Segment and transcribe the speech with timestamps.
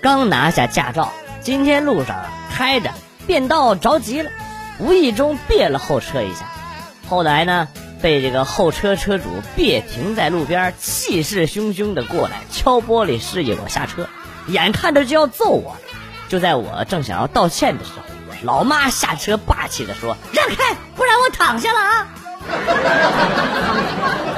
[0.00, 2.92] 刚拿下驾照，今天路上开着
[3.26, 4.30] 变道着急了，
[4.78, 6.46] 无意中别了后车一下，
[7.08, 7.66] 后来呢
[8.00, 14.08] 被这个后车车主别停在路边，气势汹汹的过来敲玻璃示意我下车，
[14.46, 15.76] 眼看着就要揍我，
[16.28, 18.02] 就在我正想要道歉的时候，
[18.44, 22.06] 老妈下车霸气的说：“让开，不然我躺下了啊！”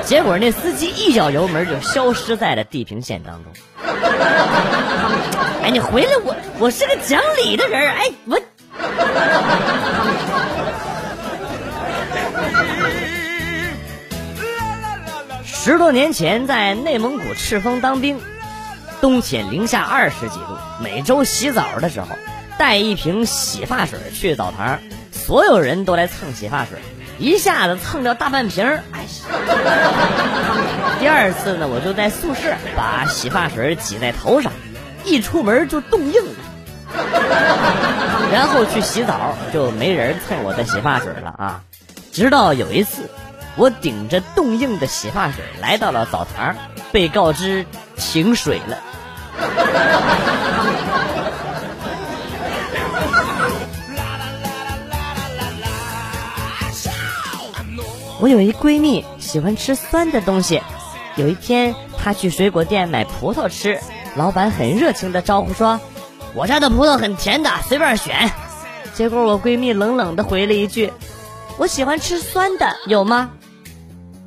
[0.07, 3.53] 结果那司机一脚油门就消失在了地平线当中。
[5.63, 8.41] 哎，你回来，我我是个讲理的人哎，我。
[15.45, 18.19] 十多年前在内蒙古赤峰当兵，
[19.01, 22.07] 冬天零下二十几度，每周洗澡的时候
[22.57, 24.79] 带一瓶洗发水去澡堂，
[25.13, 26.79] 所有人都来蹭洗发水。
[27.19, 29.07] 一下子蹭掉大半瓶儿，哎呀！
[31.01, 34.53] 第二次呢，我就在宿舍把洗发水挤在头上，
[35.05, 36.35] 一出门就冻硬了。
[38.31, 41.63] 然后去洗澡，就没人蹭我的洗发水了啊！
[42.13, 43.09] 直到有一次，
[43.57, 46.55] 我顶着冻硬的洗发水来到了澡堂，
[46.93, 47.65] 被告知
[47.97, 48.79] 停水了。
[58.21, 60.61] 我有一闺蜜喜欢吃酸的东西，
[61.21, 63.79] 有一天她去水果店买葡萄吃，
[64.17, 65.79] 老板很热情的招呼说
[66.35, 68.33] ：“我家的葡萄很甜的，随便选。”
[68.95, 70.91] 结果我闺蜜冷冷的回了一句
[71.59, 73.33] ：“我喜欢吃酸的，有吗？”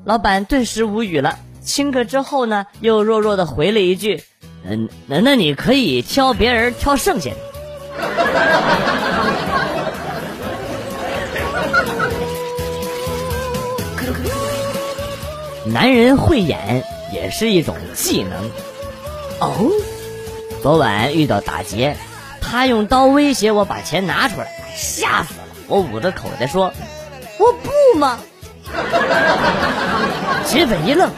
[0.06, 4.22] 老板顿时无语了，亲个之后呢，又弱弱的回了一句
[4.64, 7.38] ：“嗯，那那你可以挑别人挑剩下的。”
[15.66, 18.52] 男人会演也是一种技能
[19.40, 19.72] 哦。
[20.62, 21.96] 昨晚遇到打劫，
[22.42, 25.44] 他用刀威胁我把钱拿出来，吓死了。
[25.68, 26.74] 我捂着口袋说
[27.40, 28.20] ：“我不嘛。”
[30.46, 31.10] 劫匪一愣，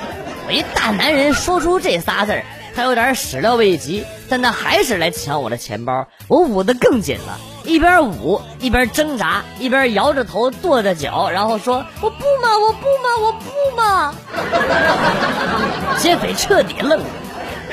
[0.48, 2.44] 我一大男人说出这仨字儿，
[2.76, 6.08] 他有点始料未及，但他还是来抢我的钱包。
[6.28, 7.40] 我捂得更紧了。
[7.66, 14.14] 一边舞一边挣扎，一边摇着头跺着脚，然后说：“我不嘛，我不嘛，我不嘛。”
[16.00, 17.06] 劫匪彻底愣了，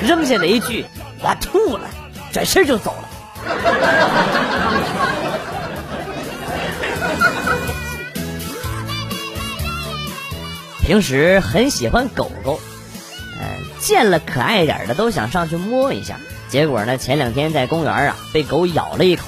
[0.00, 0.86] 扔下了一句
[1.22, 1.88] ：“我吐了”，
[2.32, 3.08] 转身就走了。
[10.84, 12.60] 平时很喜欢狗狗，
[13.40, 13.46] 嗯，
[13.78, 16.16] 见了可爱点的都想上去摸一下。
[16.48, 19.24] 结果呢，前两天在公园啊，被狗咬了一口。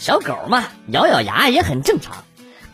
[0.00, 2.24] 小狗嘛，咬咬牙也很正常。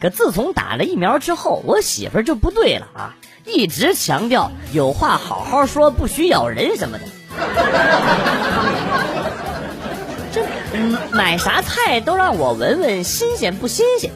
[0.00, 7.04] 可自从打了疫苗之后，我媳妇儿就不对了啊，一直强调有话好好说，不许咬人什么的。
[10.32, 14.12] 这嗯买啥菜都让我闻闻新鲜不新鲜，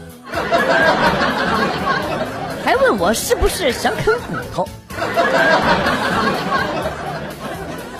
[2.64, 4.68] 还问我是不是想啃骨头。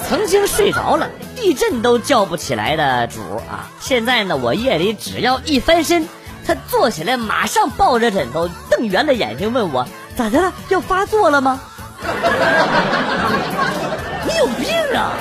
[0.08, 1.10] 曾经睡着了。
[1.40, 3.70] 地震都叫不起来的主啊！
[3.80, 6.06] 现在呢，我夜里只要一翻身，
[6.46, 10.52] 他坐起来马上抱着枕头，瞪圆了眼睛问我：“咋的了？
[10.68, 11.58] 要发作了吗？”
[14.28, 15.12] 你有病啊！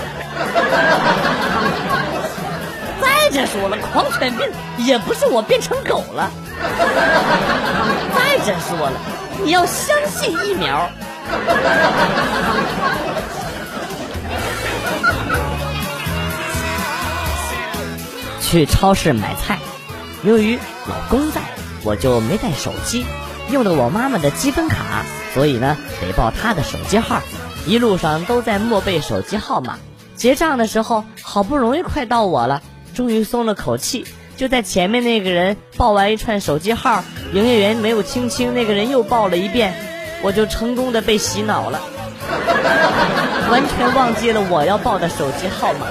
[3.02, 4.46] 再者说了，狂犬病
[4.78, 6.30] 也不是我变成狗了。
[8.14, 9.00] 再者说了，
[9.42, 10.90] 你要相信疫苗。
[18.50, 19.60] 去超市买菜，
[20.24, 20.58] 由于
[20.88, 21.42] 老公在，
[21.84, 23.06] 我就没带手机，
[23.52, 25.06] 用的我妈妈的积分卡，
[25.36, 27.22] 所以呢得报她的手机号。
[27.68, 29.78] 一路上都在默背手机号码。
[30.16, 32.64] 结账的时候，好不容易快到我了，
[32.96, 34.08] 终于松了口气。
[34.36, 37.04] 就在前面那个人报完一串手机号，
[37.34, 39.76] 营业员没有听清，那个人又报了一遍，
[40.24, 41.80] 我就成功的被洗脑了，
[43.52, 45.86] 完全忘记了我要报的手机号码。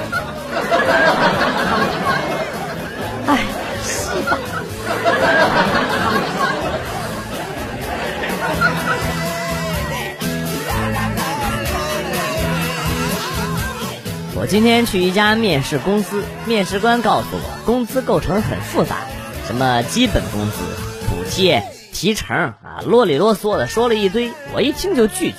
[3.29, 3.45] 哎，
[3.85, 4.39] 西吧。
[14.35, 18.97] 我今天去一家面试公司，面试官告诉我，工资构成很复杂，
[19.47, 20.57] 什么基本工资、
[21.11, 25.37] 补贴、提成啊，啰里啰嗦的说了一堆，我一听就拒绝。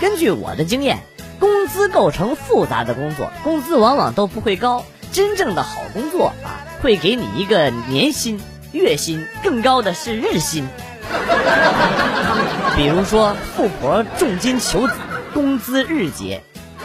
[0.00, 0.98] 根据我的经验，
[1.40, 4.84] 工资构成复杂的工作，工资往往都不会高。
[5.10, 6.63] 真正的好工作啊。
[6.84, 8.38] 会给你一个年薪、
[8.72, 10.68] 月薪，更高的是日薪。
[12.76, 14.92] 比如说，富婆重金求子，
[15.32, 16.42] 工资日结。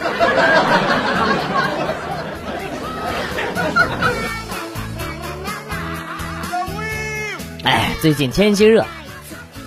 [7.64, 8.86] 哎，最近天气热，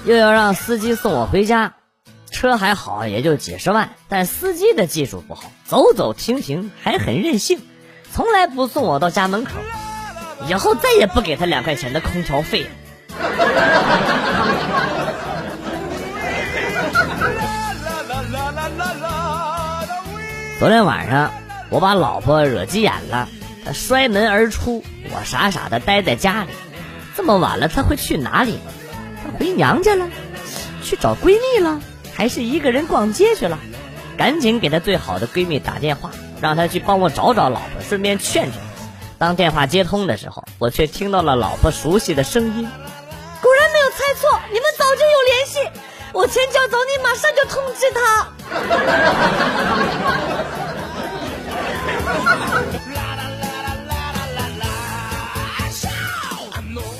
[0.04, 1.76] 又要让司机送我回家，
[2.32, 7.62] 车还好，也就几十万，但司机的技术不好，走走停停还很任性，
[8.12, 9.52] 从来不送我到家门口。
[10.48, 12.70] 以后再也不给他两块钱的空调费了。
[20.60, 21.32] 昨天晚上
[21.70, 23.28] 我把老婆惹急眼了，
[23.66, 26.50] 她摔门而出，我傻傻的待在家里。
[27.16, 28.60] 这么晚了，她会去哪里？
[29.24, 30.08] 她回娘家了？
[30.84, 31.80] 去找闺蜜了？
[32.16, 33.58] 还是一个人逛街去了？
[34.18, 36.12] 赶紧给她最好的闺蜜打电话，
[36.42, 38.73] 让她去帮我找找老婆，顺便劝劝。
[39.24, 42.70] 当电话接通的时候，我却听到了老婆熟悉的声音。
[43.42, 45.60] 果然没有猜错，你们早就有联系。
[46.12, 48.28] 我前脚走，你马上就通知他。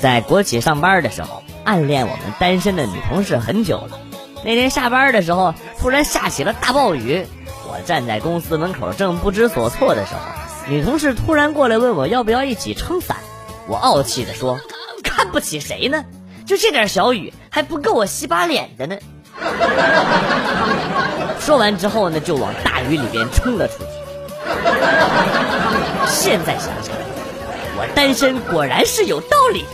[0.00, 4.00] 在国企上班的时候，暗恋我们单身的女同事很久了。
[4.42, 7.26] 那天下班的时候，突然下起了大暴雨，
[7.68, 10.20] 我站在公司门口，正不知所措的时候。
[10.66, 13.18] 女同事突然过来问我要不要一起撑伞，
[13.66, 14.58] 我傲气的说
[15.04, 16.02] ：“看不起谁呢？
[16.46, 18.96] 就这点小雨还不够我洗把脸的呢。”
[21.38, 23.90] 说完之后呢，就往大雨里边冲了出去。
[26.08, 26.94] 现在想想，
[27.76, 29.68] 我单身果然是有道理的。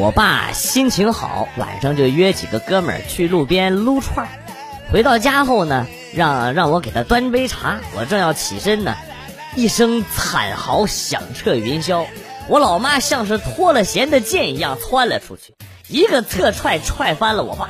[0.00, 4.32] 我爸心情好，晚上就约几个哥们儿去路边撸串儿。
[4.90, 7.80] 回到家后呢，让让我给他端杯茶。
[7.94, 8.96] 我正要起身呢，
[9.56, 12.06] 一声惨嚎响彻云霄。
[12.48, 15.54] 我老妈像是脱了弦的箭一样窜了出去，
[15.86, 17.68] 一个侧踹踹翻了我爸。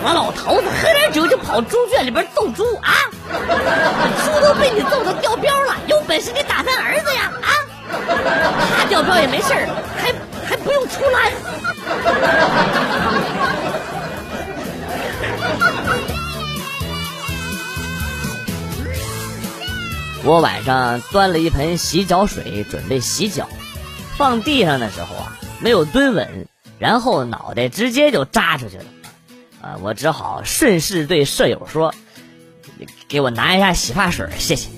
[0.00, 2.90] 死老头子，喝点酒就跑猪圈里边揍猪啊！
[4.24, 7.50] 猪都被你揍的掉膘了，有本事你打咱儿子呀啊！
[8.06, 9.66] 他掉票也没事儿，
[9.96, 10.12] 还
[10.48, 11.32] 还不用出来。
[20.24, 23.48] 我晚上端了一盆洗脚水，准备洗脚，
[24.16, 26.48] 放地上的时候啊，没有蹲稳，
[26.78, 28.84] 然后脑袋直接就扎出去了。
[29.62, 31.94] 啊，我只好顺势对舍友说
[33.08, 34.68] ：“给我拿一下洗发水，谢谢。”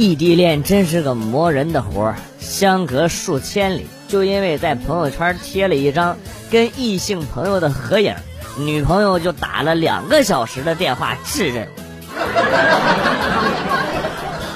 [0.00, 6.16] 异地恋真是个磨人的活儿，相隔数千里，就因为在朋友圈贴了一张
[6.50, 8.14] 跟异性朋友的合影，
[8.56, 11.68] 女朋友就打了两个小时的电话质认。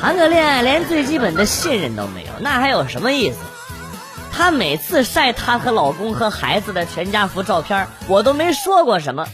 [0.00, 3.36] 谈个恋爱连最基本的信任都没有，那还有什么意思？
[4.32, 9.26] 她每次晒她和老公和孩子的全家福照片，我都没说过什么。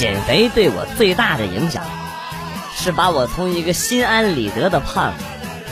[0.00, 1.84] 减肥对我最大的影响，
[2.74, 5.24] 是把我从一个心安理得的胖子，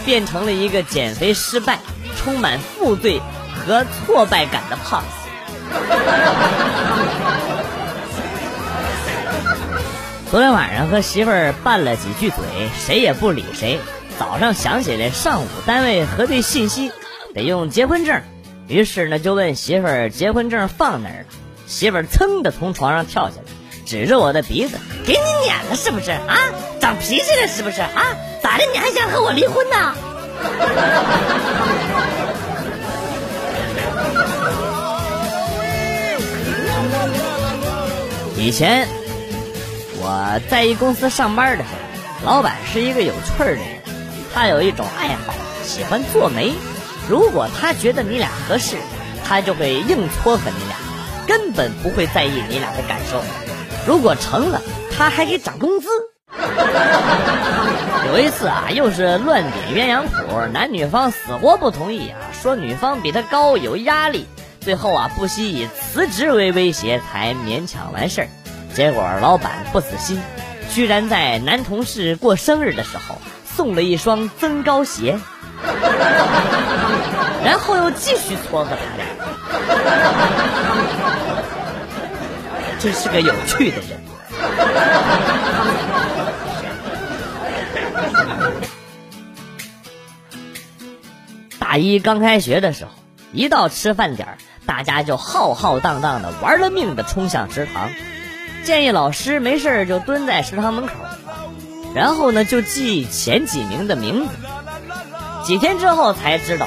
[0.04, 1.78] 变成了一个减肥失败、
[2.14, 3.22] 充满负罪
[3.54, 5.08] 和挫败感的胖子。
[10.30, 12.36] 昨天晚上和媳妇儿拌了几句嘴，
[12.78, 13.80] 谁也不理谁。
[14.18, 16.92] 早上想起来上午单位核对信息
[17.32, 18.20] 得用结婚证，
[18.66, 21.26] 于是呢就问媳妇儿结婚证放哪儿了。
[21.66, 23.57] 媳妇儿噌的从床上跳下来。
[23.88, 26.36] 指着我的鼻子，给你撵了是不是啊？
[26.78, 28.14] 长脾气了是不是啊？
[28.42, 28.64] 咋的？
[28.70, 29.94] 你还想和我离婚呢？
[38.36, 38.86] 以前
[39.96, 43.62] 我在一公司上班的时候，老板是一个有趣的人，
[44.34, 45.32] 他有一种爱好，
[45.64, 46.52] 喜欢做媒。
[47.08, 48.76] 如果他觉得你俩合适，
[49.24, 50.76] 他就会硬撮合你俩，
[51.26, 53.24] 根本不会在意你俩的感受。
[53.88, 54.60] 如果成了，
[54.94, 55.88] 他还给涨工资。
[58.12, 64.28] 有一次啊，又是乱点鸳鸯谱，男女方死活不同意啊，说女方比他高，有压力。
[64.60, 68.28] 最后啊，不惜以辞职为威胁，才勉强完事儿。
[68.74, 70.20] 结果老板不死心，
[70.70, 73.16] 居然在男同事过生日的时候
[73.56, 75.18] 送了一双增高鞋，
[77.42, 79.06] 然后又继续撮合他俩。
[82.78, 83.98] 真是个有趣的人。
[91.58, 92.90] 大一刚开学的时候，
[93.32, 97.90] 一到吃饭点儿，大家就浩浩荡荡的玩了命的冲向食堂。
[98.64, 100.92] 建议老师没事就蹲在食堂门口，
[101.94, 104.34] 然后呢就记前几名的名字。
[105.44, 106.66] 几天之后才知道，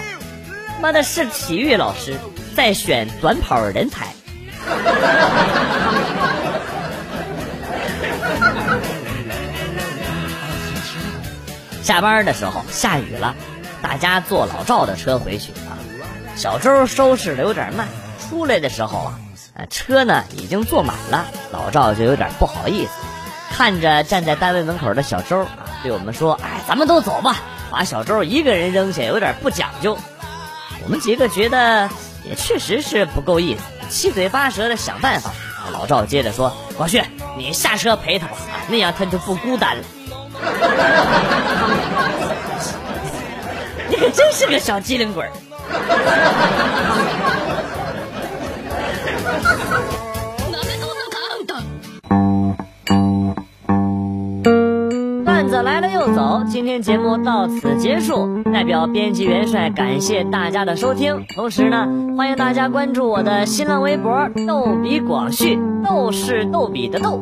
[0.81, 2.15] 妈的是体育老师
[2.55, 4.13] 在选短跑人才。
[11.91, 13.35] 下班的时候下雨了，
[13.81, 15.75] 大家坐老赵的车回去啊。
[16.37, 17.85] 小周收拾的有点慢，
[18.17, 19.19] 出来的时候啊，
[19.69, 22.91] 车呢已经坐满了，老赵就有点不好意思，
[23.51, 25.49] 看着站在单位门口的小周啊，
[25.83, 27.35] 对我们说：“哎，咱们都走吧，
[27.69, 29.97] 把小周一个人扔下有点不讲究。”
[30.85, 31.89] 我们几个觉得
[32.23, 35.31] 也确实是不够意思，七嘴八舌的想办法。
[35.73, 37.03] 老赵接着说：“广旭，
[37.35, 38.37] 你下车陪他吧，
[38.69, 39.83] 那样他就不孤单了。”
[43.89, 45.31] 你可真是个小机灵鬼儿！
[55.23, 58.41] 段子来了又走，今天节目到此结束。
[58.51, 67.21] 代表编辑元帅感谢大家的收听，同时呢，欢迎大家关注我的新浪微博“逗比广旭”，逗是逗比的逗，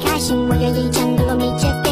[0.00, 1.87] 开心，我愿意将更多秘诀。